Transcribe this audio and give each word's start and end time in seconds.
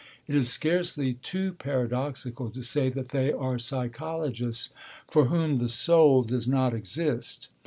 It 0.25 0.33
is 0.33 0.49
scarcely 0.51 1.13
too 1.21 1.53
paradoxical 1.53 2.49
to 2.49 2.63
say 2.63 2.89
that 2.89 3.09
they 3.09 3.31
are 3.31 3.59
psychologists 3.59 4.71
for 5.07 5.25
whom 5.25 5.59
the 5.59 5.69
soul 5.69 6.23
does 6.23 6.47
not 6.47 6.73
exist. 6.73 7.49